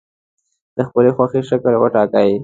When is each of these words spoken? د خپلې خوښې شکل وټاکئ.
د 0.77 0.77
خپلې 0.87 1.11
خوښې 1.15 1.41
شکل 1.49 1.73
وټاکئ. 1.77 2.31